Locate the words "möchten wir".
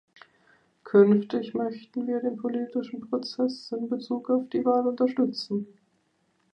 1.53-2.21